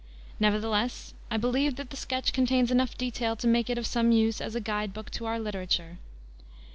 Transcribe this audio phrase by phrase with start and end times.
[0.39, 4.41] Nevertheless I believe that the sketch contains enough detail to make it of some use
[4.41, 5.99] as a guide book to our literature.